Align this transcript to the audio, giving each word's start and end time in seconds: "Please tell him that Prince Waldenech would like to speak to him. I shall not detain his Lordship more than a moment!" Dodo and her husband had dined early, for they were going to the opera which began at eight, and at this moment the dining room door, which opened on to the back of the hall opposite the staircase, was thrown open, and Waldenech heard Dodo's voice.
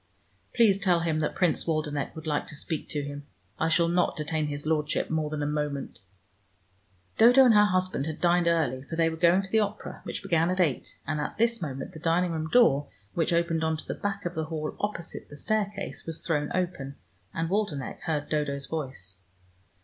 "Please 0.55 0.79
tell 0.79 1.01
him 1.01 1.19
that 1.19 1.35
Prince 1.35 1.65
Waldenech 1.67 2.15
would 2.15 2.25
like 2.25 2.47
to 2.47 2.55
speak 2.55 2.89
to 2.89 3.03
him. 3.03 3.27
I 3.59 3.69
shall 3.69 3.87
not 3.87 4.15
detain 4.17 4.47
his 4.47 4.65
Lordship 4.65 5.11
more 5.11 5.29
than 5.29 5.43
a 5.43 5.45
moment!" 5.45 5.99
Dodo 7.19 7.45
and 7.45 7.53
her 7.53 7.65
husband 7.67 8.07
had 8.07 8.19
dined 8.19 8.47
early, 8.47 8.81
for 8.81 8.95
they 8.95 9.09
were 9.09 9.15
going 9.15 9.43
to 9.43 9.51
the 9.51 9.59
opera 9.59 10.01
which 10.03 10.23
began 10.23 10.49
at 10.49 10.59
eight, 10.59 10.97
and 11.05 11.21
at 11.21 11.37
this 11.37 11.61
moment 11.61 11.91
the 11.93 11.99
dining 11.99 12.31
room 12.31 12.49
door, 12.51 12.87
which 13.13 13.31
opened 13.31 13.63
on 13.63 13.77
to 13.77 13.85
the 13.87 13.93
back 13.93 14.25
of 14.25 14.33
the 14.33 14.45
hall 14.45 14.75
opposite 14.79 15.29
the 15.29 15.37
staircase, 15.37 16.03
was 16.07 16.25
thrown 16.25 16.49
open, 16.55 16.95
and 17.31 17.47
Waldenech 17.51 17.99
heard 18.01 18.27
Dodo's 18.27 18.65
voice. 18.65 19.19